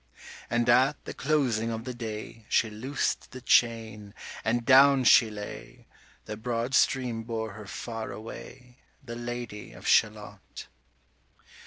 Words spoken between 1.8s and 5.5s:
the day She loosed the chain, and down she